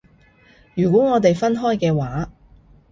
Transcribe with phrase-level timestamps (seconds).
[0.73, 2.31] 如果我哋分開嘅話